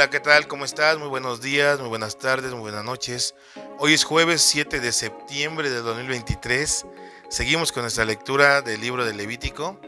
[0.00, 0.48] Hola, ¿qué tal?
[0.48, 0.96] ¿Cómo estás?
[0.96, 3.34] Muy buenos días, muy buenas tardes, muy buenas noches.
[3.78, 6.86] Hoy es jueves 7 de septiembre de 2023.
[7.28, 9.78] Seguimos con nuestra lectura del libro de Levítico.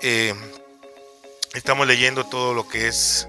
[0.00, 0.32] Eh,
[1.52, 3.28] estamos leyendo todo lo que es,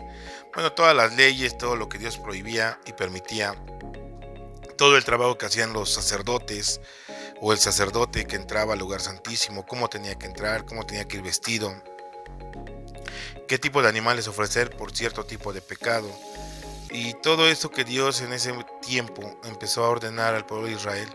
[0.54, 3.62] bueno, todas las leyes, todo lo que Dios prohibía y permitía.
[4.78, 6.80] Todo el trabajo que hacían los sacerdotes
[7.42, 11.18] o el sacerdote que entraba al lugar santísimo, cómo tenía que entrar, cómo tenía que
[11.18, 11.76] ir vestido
[13.48, 16.10] qué tipo de animales ofrecer por cierto tipo de pecado.
[16.90, 21.10] Y todo eso que Dios en ese tiempo empezó a ordenar al pueblo de Israel.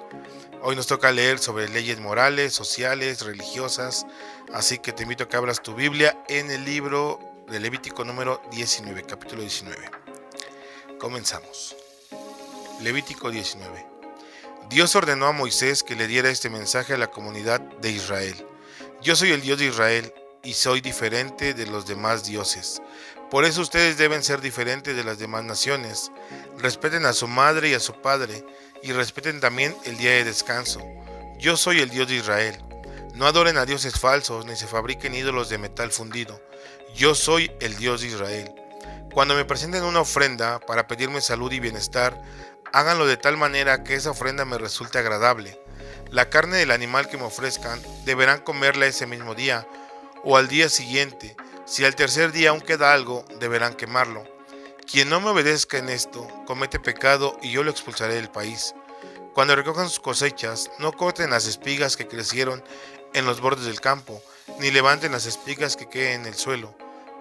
[0.62, 4.06] Hoy nos toca leer sobre leyes morales, sociales, religiosas,
[4.52, 8.40] así que te invito a que abras tu Biblia en el libro de Levítico número
[8.52, 9.90] 19, capítulo 19.
[10.98, 11.74] Comenzamos.
[12.80, 13.86] Levítico 19.
[14.68, 18.34] Dios ordenó a Moisés que le diera este mensaje a la comunidad de Israel.
[19.02, 22.82] Yo soy el Dios de Israel, y soy diferente de los demás dioses.
[23.30, 26.10] Por eso ustedes deben ser diferentes de las demás naciones.
[26.58, 28.44] Respeten a su madre y a su padre,
[28.82, 30.80] y respeten también el día de descanso.
[31.38, 32.62] Yo soy el Dios de Israel.
[33.14, 36.40] No adoren a dioses falsos, ni se fabriquen ídolos de metal fundido.
[36.94, 38.54] Yo soy el Dios de Israel.
[39.14, 42.20] Cuando me presenten una ofrenda para pedirme salud y bienestar,
[42.72, 45.60] háganlo de tal manera que esa ofrenda me resulte agradable.
[46.10, 49.66] La carne del animal que me ofrezcan deberán comerla ese mismo día,
[50.24, 51.36] o al día siguiente.
[51.64, 54.24] Si al tercer día aún queda algo, deberán quemarlo.
[54.90, 58.74] Quien no me obedezca en esto, comete pecado y yo lo expulsaré del país.
[59.32, 62.62] Cuando recojan sus cosechas, no corten las espigas que crecieron
[63.14, 64.20] en los bordes del campo,
[64.58, 66.74] ni levanten las espigas que queden en el suelo.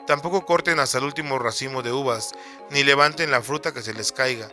[0.07, 2.31] Tampoco corten hasta el último racimo de uvas,
[2.69, 4.49] ni levanten la fruta que se les caiga.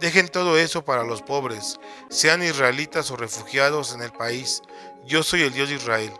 [0.00, 4.62] Dejen todo eso para los pobres, sean israelitas o refugiados en el país.
[5.04, 6.12] Yo soy el Dios de Israel.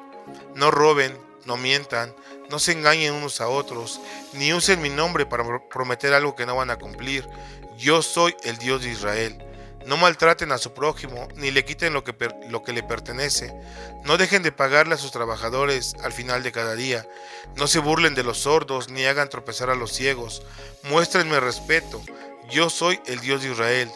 [0.54, 2.14] No roben, no mientan,
[2.50, 4.00] no se engañen unos a otros,
[4.34, 7.28] ni usen mi nombre para prometer algo que no van a cumplir.
[7.78, 9.42] Yo soy el Dios de Israel.
[9.86, 12.14] No maltraten a su prójimo, ni le quiten lo que,
[12.48, 13.52] lo que le pertenece.
[14.04, 17.06] No dejen de pagarle a sus trabajadores al final de cada día.
[17.56, 20.42] No se burlen de los sordos, ni hagan tropezar a los ciegos.
[20.84, 22.00] Muéstrenme respeto.
[22.48, 23.90] Yo soy el Dios de Israel.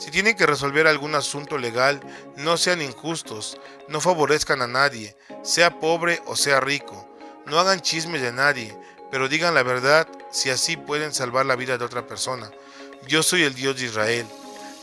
[0.00, 2.00] Si tienen que resolver algún asunto legal,
[2.36, 7.06] no sean injustos, no favorezcan a nadie, sea pobre o sea rico.
[7.44, 8.74] No hagan chismes de nadie,
[9.10, 12.50] pero digan la verdad si así pueden salvar la vida de otra persona.
[13.08, 14.26] Yo soy el Dios de Israel.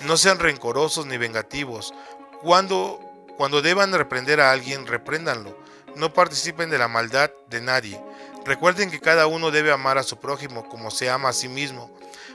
[0.02, 1.96] No sean rencorosos ni vengativos.
[2.44, 3.00] Cuando,
[3.38, 5.58] cuando deban reprender a alguien, repréndanlo.
[5.96, 8.00] No participen de la maldad de nadie.
[8.46, 11.90] Recuerden que cada uno debe amar a su prójimo como se ama a sí mismo.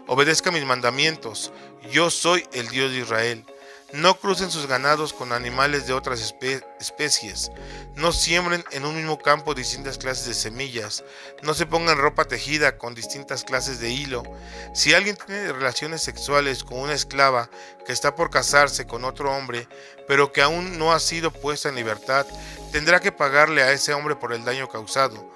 [0.08, 1.52] Obedezca mis mandamientos.
[1.90, 3.46] Yo soy el Dios de Israel.
[3.92, 6.34] No crucen sus ganados con animales de otras
[6.80, 7.52] especies.
[7.94, 11.04] No siembren en un mismo campo distintas clases de semillas.
[11.42, 14.22] No se pongan ropa tejida con distintas clases de hilo.
[14.74, 17.50] Si alguien tiene relaciones sexuales con una esclava
[17.86, 19.68] que está por casarse con otro hombre,
[20.08, 22.26] pero que aún no ha sido puesta en libertad,
[22.72, 25.30] tendrá que pagarle a ese hombre por el daño causado.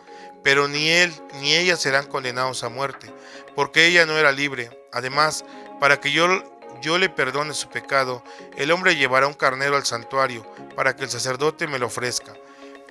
[0.46, 3.12] Pero ni él ni ella serán condenados a muerte,
[3.56, 4.70] porque ella no era libre.
[4.92, 5.44] Además,
[5.80, 6.40] para que yo
[6.80, 8.22] yo le perdone su pecado,
[8.56, 10.46] el hombre llevará un carnero al santuario
[10.76, 12.32] para que el sacerdote me lo ofrezca.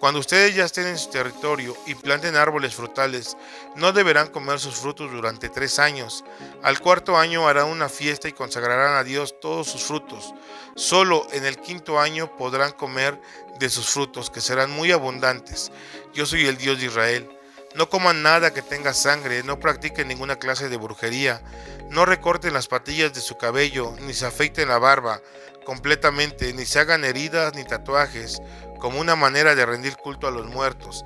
[0.01, 3.37] Cuando ustedes ya estén en su territorio y planten árboles frutales,
[3.77, 6.25] no deberán comer sus frutos durante tres años.
[6.61, 10.33] Al cuarto año harán una fiesta y consagrarán a Dios todos sus frutos.
[10.75, 13.17] Solo en el quinto año podrán comer
[13.59, 15.71] de sus frutos, que serán muy abundantes.
[16.13, 17.29] Yo soy el Dios de Israel.
[17.75, 21.41] No coman nada que tenga sangre, no practiquen ninguna clase de brujería,
[21.89, 25.21] no recorten las patillas de su cabello, ni se afeiten la barba
[25.65, 28.41] completamente, ni se hagan heridas ni tatuajes,
[28.79, 31.03] como una manera de rendir culto a los muertos.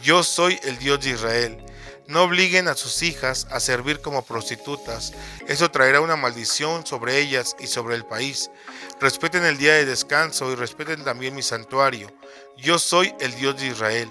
[0.00, 1.66] Yo soy el Dios de Israel.
[2.06, 5.14] No obliguen a sus hijas a servir como prostitutas,
[5.48, 8.50] eso traerá una maldición sobre ellas y sobre el país.
[9.00, 12.12] Respeten el día de descanso y respeten también mi santuario.
[12.56, 14.10] Yo soy el Dios de Israel.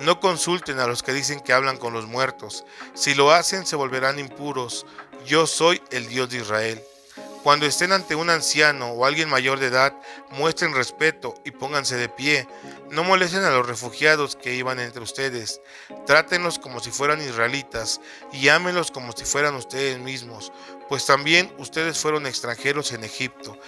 [0.00, 2.64] No consulten a los que dicen que hablan con los muertos.
[2.94, 4.86] Si lo hacen, se volverán impuros.
[5.26, 6.82] Yo soy el Dios de Israel.
[7.42, 9.92] Cuando estén ante un anciano o alguien mayor de edad,
[10.30, 12.46] muestren respeto y pónganse de pie.
[12.90, 15.60] No molesten a los refugiados que iban entre ustedes.
[16.06, 18.00] Trátenlos como si fueran israelitas
[18.32, 20.52] y ámenlos como si fueran ustedes mismos,
[20.92, 23.58] pues también ustedes fueron extranjeros en Egipto.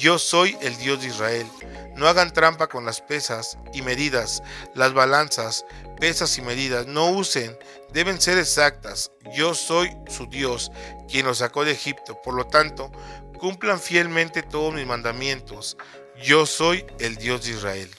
[0.00, 1.46] Yo soy el Dios de Israel.
[1.94, 4.42] No hagan trampa con las pesas y medidas,
[4.74, 5.64] las balanzas,
[6.00, 6.88] pesas y medidas.
[6.88, 7.56] No usen,
[7.92, 9.12] deben ser exactas.
[9.32, 10.72] Yo soy su Dios,
[11.08, 12.20] quien los sacó de Egipto.
[12.20, 12.90] Por lo tanto,
[13.38, 15.76] cumplan fielmente todos mis mandamientos.
[16.20, 17.90] Yo soy el Dios de Israel.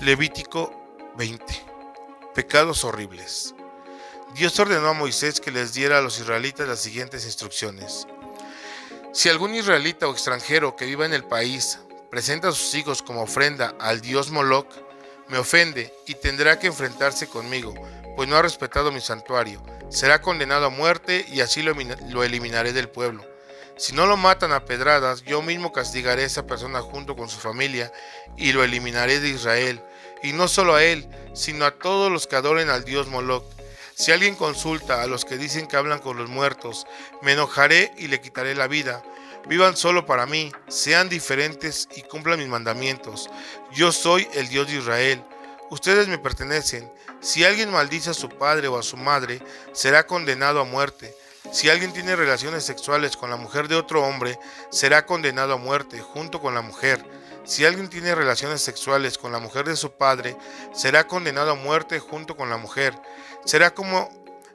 [0.00, 0.74] Levítico
[1.16, 1.44] 20.
[2.34, 3.53] Pecados horribles.
[4.34, 8.08] Dios ordenó a Moisés que les diera a los israelitas las siguientes instrucciones.
[9.12, 11.78] Si algún israelita o extranjero que viva en el país
[12.10, 14.66] presenta a sus hijos como ofrenda al dios Moloch,
[15.28, 17.74] me ofende y tendrá que enfrentarse conmigo,
[18.16, 19.62] pues no ha respetado mi santuario.
[19.88, 23.24] Será condenado a muerte y así lo, eliminaré del pueblo.
[23.76, 27.38] Si no lo matan a pedradas, yo mismo castigaré a esa persona junto con su
[27.38, 27.92] familia
[28.36, 29.80] y lo eliminaré de Israel.
[30.24, 33.53] Y no solo a él, sino a todos los que adoren al dios Moloch.
[33.96, 36.84] Si alguien consulta a los que dicen que hablan con los muertos,
[37.22, 39.04] me enojaré y le quitaré la vida.
[39.46, 43.30] Vivan solo para mí, sean diferentes y cumplan mis mandamientos.
[43.72, 45.24] Yo soy el Dios de Israel.
[45.70, 46.90] Ustedes me pertenecen.
[47.20, 49.40] Si alguien maldice a su padre o a su madre,
[49.72, 51.14] será condenado a muerte.
[51.52, 56.00] Si alguien tiene relaciones sexuales con la mujer de otro hombre, será condenado a muerte
[56.00, 57.04] junto con la mujer.
[57.44, 60.34] Si alguien tiene relaciones sexuales con la mujer de su padre,
[60.72, 62.94] será condenado a muerte junto con la mujer.
[63.44, 64.08] Será como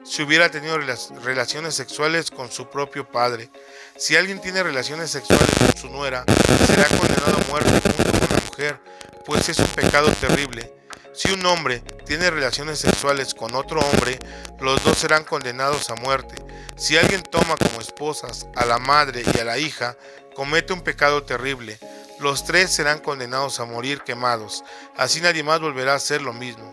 [0.04, 3.50] si hubiera tenido relaciones sexuales con su propio padre.
[3.96, 6.24] Si alguien tiene relaciones sexuales con su nuera,
[6.66, 8.80] será condenado a muerte junto con la mujer,
[9.24, 10.72] pues es un pecado terrible.
[11.12, 14.18] Si un hombre tiene relaciones sexuales con otro hombre,
[14.60, 16.34] los dos serán condenados a muerte.
[16.76, 19.96] Si alguien toma como esposas a la madre y a la hija,
[20.34, 21.78] comete un pecado terrible.
[22.20, 24.64] Los tres serán condenados a morir quemados.
[24.96, 26.70] Así nadie más volverá a hacer lo mismo.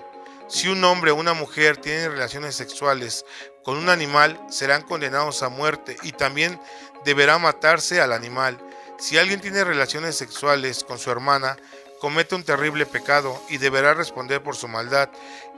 [0.48, 3.26] Si un hombre o una mujer tienen relaciones sexuales
[3.64, 6.60] con un animal, serán condenados a muerte y también
[7.04, 8.58] deberá matarse al animal.
[8.98, 11.58] Si alguien tiene relaciones sexuales con su hermana,
[12.00, 15.10] comete un terrible pecado y deberá responder por su maldad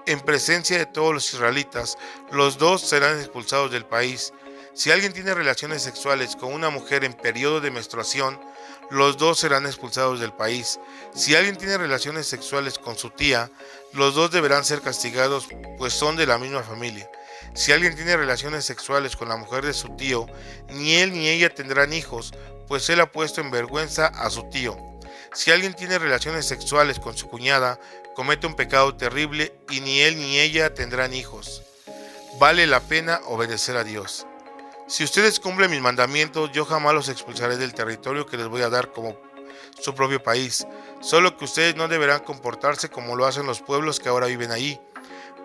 [0.08, 1.98] en presencia de todos los israelitas.
[2.32, 4.34] Los dos serán expulsados del país.
[4.74, 8.40] Si alguien tiene relaciones sexuales con una mujer en periodo de menstruación,
[8.90, 10.80] los dos serán expulsados del país.
[11.14, 13.52] Si alguien tiene relaciones sexuales con su tía,
[13.94, 15.48] los dos deberán ser castigados,
[15.78, 17.10] pues son de la misma familia.
[17.54, 20.28] Si alguien tiene relaciones sexuales con la mujer de su tío,
[20.70, 22.32] ni él ni ella tendrán hijos,
[22.68, 24.78] pues él ha puesto en vergüenza a su tío.
[25.34, 27.80] Si alguien tiene relaciones sexuales con su cuñada,
[28.16, 31.64] comete un pecado terrible y ni él ni ella tendrán hijos.
[32.40, 34.26] Vale la pena obedecer a Dios.
[34.90, 38.72] Si ustedes cumplen mis mandamientos, yo jamás los expulsaré del territorio que les voy a
[38.72, 39.16] dar como
[39.80, 40.66] su propio país.
[41.00, 44.82] Solo que ustedes no deberán comportarse como lo hacen los pueblos que ahora viven allí,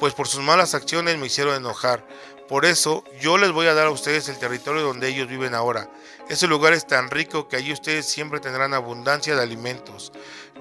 [0.00, 2.06] pues por sus malas acciones me hicieron enojar.
[2.48, 5.90] Por eso yo les voy a dar a ustedes el territorio donde ellos viven ahora.
[6.30, 10.10] Ese lugar es tan rico que allí ustedes siempre tendrán abundancia de alimentos.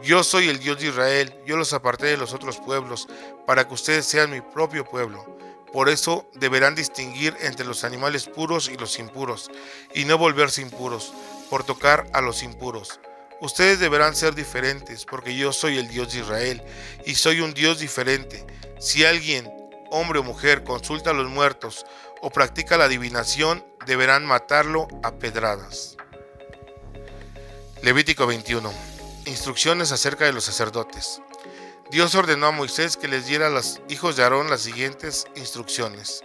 [0.01, 3.07] Yo soy el Dios de Israel, yo los aparté de los otros pueblos,
[3.47, 5.25] para que ustedes sean mi propio pueblo.
[5.73, 9.49] Por eso deberán distinguir entre los animales puros y los impuros,
[9.95, 11.11] y no volverse impuros,
[11.49, 12.99] por tocar a los impuros.
[13.41, 16.63] Ustedes deberán ser diferentes, porque yo soy el Dios de Israel,
[17.07, 18.45] y soy un Dios diferente.
[18.79, 19.51] Si alguien,
[19.89, 21.85] hombre o mujer, consulta a los muertos
[22.21, 25.97] o practica la adivinación, deberán matarlo a pedradas.
[27.81, 28.71] Levítico 21.
[29.25, 31.19] Instrucciones acerca de los sacerdotes.
[31.93, 36.23] Dios ordenó a Moisés que les diera a los hijos de Aarón las siguientes instrucciones.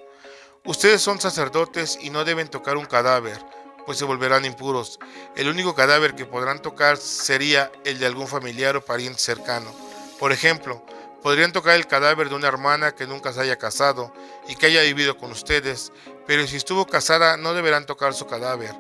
[0.64, 3.38] Ustedes son sacerdotes y no deben tocar un cadáver,
[3.84, 4.98] pues se volverán impuros.
[5.37, 9.70] El único cadáver que podrán tocar sería el de algún familiar o pariente cercano.
[10.18, 10.82] Por ejemplo,
[11.22, 14.10] podrían tocar el cadáver de una hermana que nunca se haya casado
[14.48, 15.92] y que haya vivido con ustedes,
[16.26, 18.75] pero si estuvo casada no deberán tocar su cadáver.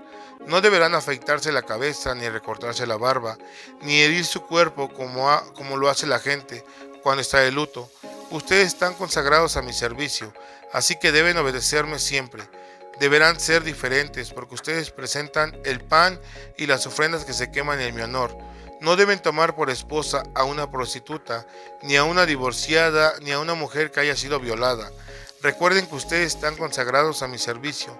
[0.46, 3.36] No deberán afeitarse la cabeza, ni recortarse la barba,
[3.82, 6.64] ni herir su cuerpo como, como lo hace la gente
[7.02, 7.90] cuando está de luto.
[8.30, 10.32] Ustedes están consagrados a mi servicio,
[10.72, 12.44] así que deben obedecerme siempre.
[13.00, 16.20] Deberán ser diferentes porque ustedes presentan el pan
[16.56, 18.36] y las ofrendas que se queman en mi honor.
[18.80, 21.46] No deben tomar por esposa a una prostituta,
[21.82, 24.90] ni a una divorciada, ni a una mujer que haya sido violada.
[25.42, 27.98] Recuerden que ustedes están consagrados a mi servicio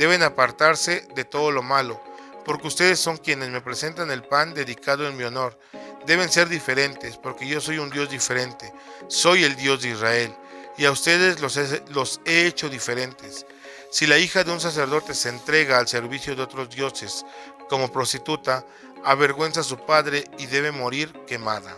[0.00, 2.00] deben apartarse de todo lo malo,
[2.46, 5.58] porque ustedes son quienes me presentan el pan dedicado en mi honor.
[6.06, 8.72] Deben ser diferentes, porque yo soy un Dios diferente.
[9.08, 10.34] Soy el Dios de Israel,
[10.78, 13.44] y a ustedes los he, hecho diferentes.
[13.90, 17.26] Si la hija de un sacerdote se entrega al servicio de otros dioses
[17.68, 18.64] como prostituta,
[19.04, 21.76] avergüenza a su padre y debe morir quemada.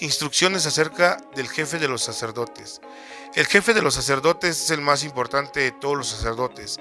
[0.00, 2.82] Instrucciones acerca del jefe de los sacerdotes.
[3.34, 6.78] El jefe de los sacerdotes es el más importante de todos los sacerdotes,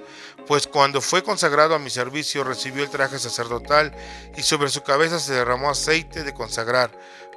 [0.48, 3.96] pues cuando fue consagrado a mi servicio recibió el traje sacerdotal
[4.36, 6.92] y sobre su cabeza se derramó aceite de consagrar.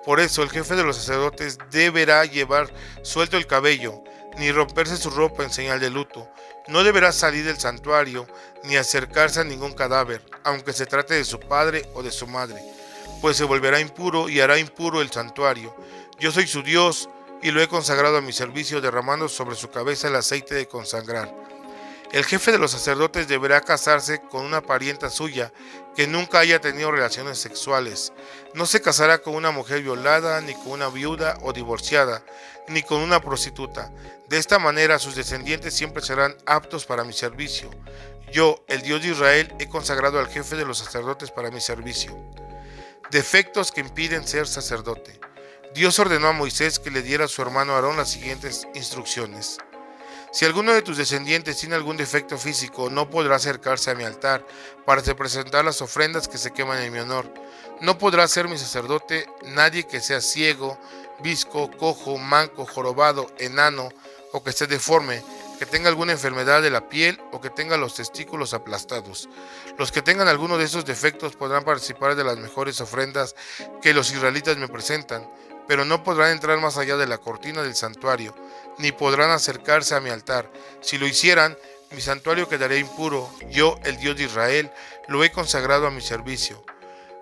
[0.04, 4.02] Por eso el jefe de los sacerdotes deberá llevar suelto el cabello,
[4.36, 6.28] ni romperse su ropa en señal de luto.
[6.66, 8.26] No deberá salir del santuario
[8.64, 12.60] ni acercarse a ningún cadáver, aunque se trate de su padre o de su madre,
[13.20, 15.72] pues se volverá impuro y hará impuro el santuario.
[16.18, 17.08] Yo soy su Dios
[17.44, 21.32] y lo he consagrado a mi servicio derramando sobre su cabeza el aceite de consagrar.
[22.10, 25.52] El jefe de los sacerdotes deberá casarse con una parienta suya
[25.94, 28.14] que nunca haya tenido relaciones sexuales.
[28.54, 32.24] No se casará con una mujer violada, ni con una viuda o divorciada,
[32.66, 33.92] ni con una prostituta.
[34.26, 37.68] De esta manera sus descendientes siempre serán aptos para mi servicio.
[38.32, 42.16] Yo, el Dios de Israel, he consagrado al jefe de los sacerdotes para mi servicio.
[43.10, 45.20] Defectos que impiden ser sacerdote.
[45.74, 49.58] Dios ordenó a Moisés que le diera a su hermano Aarón las siguientes instrucciones.
[50.30, 54.46] Si alguno de tus descendientes tiene algún defecto físico, no podrá acercarse a mi altar
[54.84, 57.28] para presentar las ofrendas que se queman en mi honor.
[57.80, 60.78] No podrá ser mi sacerdote nadie que sea ciego,
[61.18, 63.88] visco, cojo, manco, jorobado, enano
[64.32, 65.24] o que esté deforme,
[65.58, 69.28] que tenga alguna enfermedad de la piel o que tenga los testículos aplastados.
[69.76, 73.34] Los que tengan alguno de esos defectos podrán participar de las mejores ofrendas
[73.82, 75.28] que los israelitas me presentan,
[75.66, 78.34] pero no podrán entrar más allá de la cortina del santuario
[78.78, 80.50] ni podrán acercarse a mi altar.
[80.80, 81.56] Si lo hicieran,
[81.90, 83.30] mi santuario quedaría impuro.
[83.50, 84.70] Yo, el Dios de Israel,
[85.08, 86.64] lo he consagrado a mi servicio.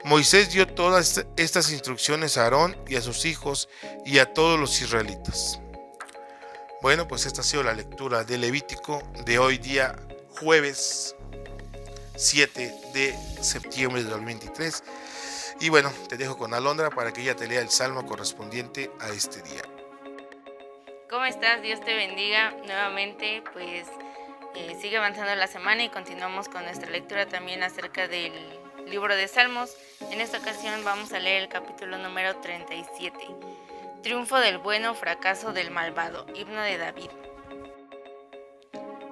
[0.05, 3.69] Moisés dio todas estas instrucciones a Aarón y a sus hijos
[4.05, 5.61] y a todos los israelitas.
[6.81, 9.95] Bueno, pues esta ha sido la lectura de Levítico de hoy día
[10.41, 11.15] jueves
[12.17, 14.83] 7 de septiembre de 2023.
[15.61, 19.09] Y bueno, te dejo con Alondra para que ella te lea el salmo correspondiente a
[19.11, 19.63] este día.
[21.09, 21.63] ¿Cómo estás?
[21.63, 22.53] Dios te bendiga.
[22.65, 23.87] Nuevamente, pues
[24.55, 28.33] eh, sigue avanzando la semana y continuamos con nuestra lectura también acerca del
[28.87, 29.77] libro de Salmos.
[30.11, 33.19] En esta ocasión vamos a leer el capítulo número 37.
[34.03, 36.27] Triunfo del bueno, fracaso del malvado.
[36.35, 37.11] Himno de David.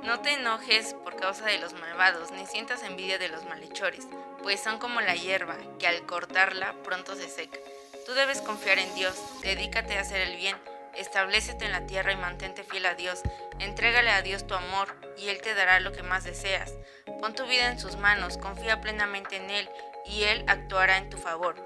[0.04, 4.06] No te enojes por causa de los malvados, ni sientas envidia de los malhechores,
[4.42, 7.58] pues son como la hierba, que al cortarla pronto se seca.
[8.06, 10.56] Tú debes confiar en Dios, dedícate a hacer el bien
[10.96, 13.20] Establecete en la tierra y mantente fiel a Dios.
[13.58, 16.74] Entrégale a Dios tu amor y Él te dará lo que más deseas.
[17.20, 19.68] Pon tu vida en sus manos, confía plenamente en Él
[20.04, 21.56] y Él actuará en tu favor.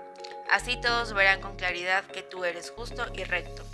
[0.50, 3.64] Así todos verán con claridad que tú eres justo y recto.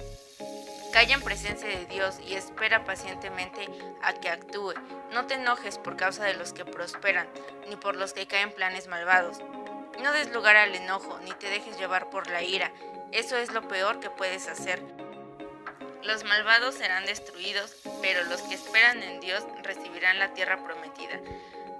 [0.92, 3.68] Calla en presencia de Dios y espera pacientemente
[4.02, 4.74] a que actúe.
[5.12, 7.28] No te enojes por causa de los que prosperan,
[7.68, 9.38] ni por los que caen planes malvados.
[10.02, 12.72] No des lugar al enojo, ni te dejes llevar por la ira.
[13.12, 14.82] Eso es lo peor que puedes hacer.
[16.02, 21.20] Los malvados serán destruidos, pero los que esperan en Dios recibirán la tierra prometida.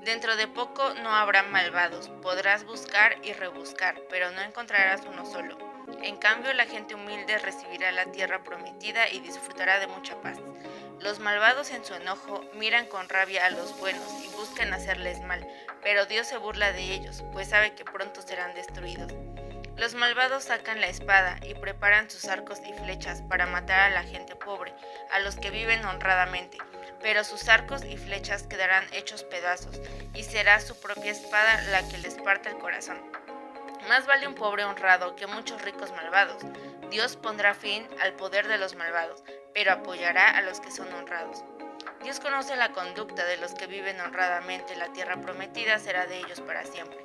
[0.03, 5.70] Dentro de poco no habrá malvados, podrás buscar y rebuscar, pero no encontrarás uno solo.
[6.03, 10.39] En cambio, la gente humilde recibirá la tierra prometida y disfrutará de mucha paz.
[10.99, 15.47] Los malvados en su enojo miran con rabia a los buenos y buscan hacerles mal,
[15.83, 19.13] pero Dios se burla de ellos, pues sabe que pronto serán destruidos.
[19.77, 24.03] Los malvados sacan la espada y preparan sus arcos y flechas para matar a la
[24.03, 24.75] gente pobre,
[25.11, 26.59] a los que viven honradamente,
[27.01, 29.81] pero sus arcos y flechas quedarán hechos pedazos,
[30.13, 33.01] y será su propia espada la que les parte el corazón.
[33.89, 36.43] Más vale un pobre honrado que muchos ricos malvados.
[36.91, 39.23] Dios pondrá fin al poder de los malvados,
[39.55, 41.45] pero apoyará a los que son honrados.
[42.03, 46.41] Dios conoce la conducta de los que viven honradamente, la tierra prometida será de ellos
[46.41, 46.99] para siempre.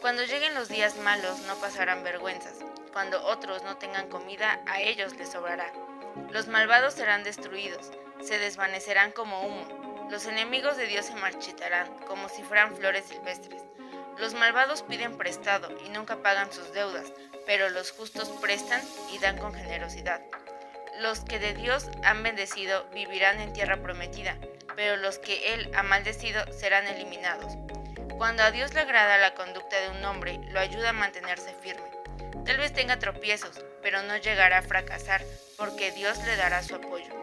[0.00, 2.58] Cuando lleguen los días malos no pasarán vergüenzas.
[2.92, 5.72] Cuando otros no tengan comida, a ellos les sobrará.
[6.30, 10.06] Los malvados serán destruidos, se desvanecerán como humo.
[10.10, 13.62] Los enemigos de Dios se marchitarán, como si fueran flores silvestres.
[14.18, 17.12] Los malvados piden prestado y nunca pagan sus deudas,
[17.46, 18.82] pero los justos prestan
[19.12, 20.20] y dan con generosidad.
[21.00, 24.36] Los que de Dios han bendecido vivirán en tierra prometida,
[24.74, 27.52] pero los que Él ha maldecido serán eliminados.
[28.16, 31.88] Cuando a Dios le agrada la conducta de un hombre, lo ayuda a mantenerse firme.
[32.44, 35.22] Tal vez tenga tropiezos, pero no llegará a fracasar
[35.56, 37.14] porque Dios le dará su apoyo.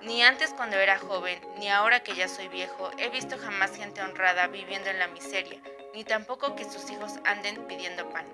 [0.00, 4.00] Ni antes cuando era joven, ni ahora que ya soy viejo, he visto jamás gente
[4.00, 5.60] honrada viviendo en la miseria,
[5.94, 8.26] ni tampoco que sus hijos anden pidiendo pan.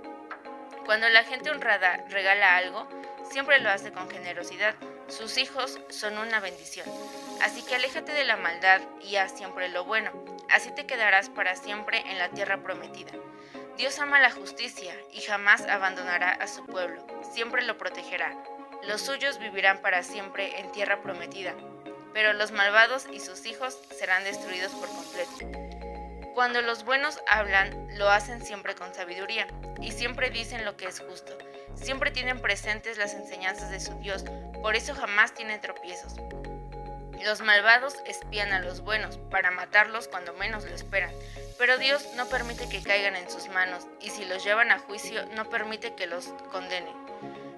[0.87, 2.89] Cuando la gente honrada regala algo,
[3.31, 4.75] siempre lo hace con generosidad,
[5.09, 6.87] Sus hijos son una bendición.
[7.41, 10.13] Así que aléjate de la maldad y haz siempre lo bueno.
[10.51, 13.13] Así te quedarás para siempre en la tierra prometida.
[13.79, 17.07] Dios ama la justicia y jamás abandonará a su pueblo.
[17.33, 18.35] Siempre lo protegerá.
[18.87, 21.55] Los suyos vivirán para siempre en tierra prometida.
[22.13, 25.68] Pero los malvados y sus hijos serán destruidos por completo.
[26.39, 29.49] Cuando los buenos hablan, lo hacen siempre con sabiduría
[29.83, 31.37] y siempre dicen lo que es justo.
[31.75, 34.25] Siempre tienen presentes las enseñanzas de su Dios,
[34.63, 36.15] por eso jamás tienen tropiezos.
[37.25, 41.11] Los malvados espían a los buenos para matarlos cuando menos lo esperan,
[41.59, 45.27] pero Dios no permite que caigan en sus manos y si los llevan a juicio
[45.35, 46.95] no permite que los condene.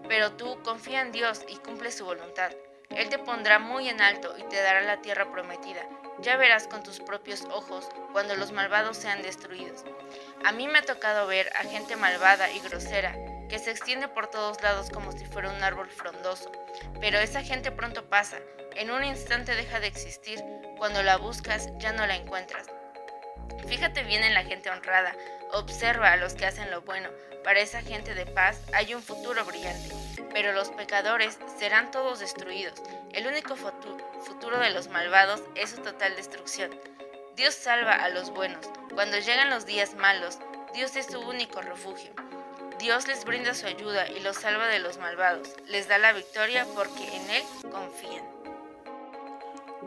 [0.09, 2.51] Pero tú confía en Dios y cumple su voluntad.
[2.89, 5.87] Él te pondrá muy en alto y te dará la tierra prometida
[6.19, 9.85] ya verás con tus propios ojos cuando los malvados sean destruidos.
[10.45, 13.15] A mí me ha tocado ver a gente malvada y grosera
[13.49, 16.53] que se extiende por todos lados como si fuera un árbol frondoso,
[17.01, 18.39] pero esa gente pronto pasa,
[18.77, 20.41] en un instante deja de existir,
[20.79, 22.69] cuando la buscas ya no la encuentras.
[23.67, 25.15] Fíjate bien en la gente honrada,
[25.53, 27.09] observa a los que hacen lo bueno,
[27.45, 29.95] para esa gente de paz hay un futuro brillante,
[30.33, 32.81] pero los pecadores serán todos destruidos,
[33.13, 36.71] el único futuro de los malvados es su total destrucción.
[37.37, 38.67] Dios salva a los buenos.
[38.95, 40.39] Cuando llegan los días malos,
[40.75, 42.13] Dios es su único refugio.
[42.79, 45.49] Dios les brinda su ayuda y los salva de los malvados.
[45.67, 48.25] Les da la victoria porque en Él confían.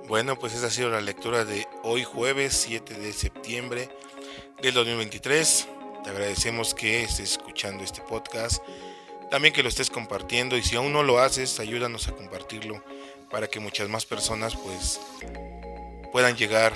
[0.08, 3.90] Bueno, pues esa ha sido la lectura de hoy jueves 7 de septiembre
[4.64, 5.68] del 2023.
[6.06, 8.64] Te agradecemos que estés escuchando este podcast,
[9.30, 12.82] también que lo estés compartiendo y si aún no lo haces, ayúdanos a compartirlo
[13.30, 15.02] para que muchas más personas pues
[16.14, 16.74] puedan llegar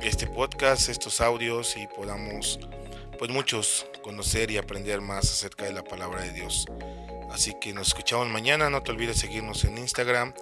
[0.00, 2.58] este podcast, estos audios y podamos
[3.18, 6.66] pues muchos conocer y aprender más acerca de la palabra de Dios.
[7.30, 10.32] Así que nos escuchamos mañana, no te olvides seguirnos en Instagram,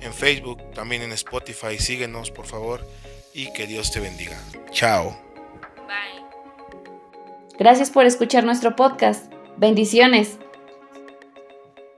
[0.00, 2.84] en Facebook, también en Spotify, síguenos por favor
[3.32, 4.42] y que Dios te bendiga.
[4.72, 5.29] Chao.
[7.60, 9.30] Gracias por escuchar nuestro podcast.
[9.58, 10.38] Bendiciones.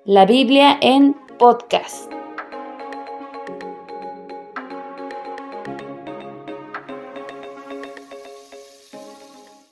[0.04, 2.12] La Biblia en podcast.